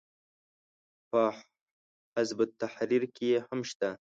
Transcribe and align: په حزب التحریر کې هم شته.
په 1.09 1.21
حزب 2.13 2.37
التحریر 2.45 3.03
کې 3.17 3.29
هم 3.47 3.59
شته. 3.69 3.89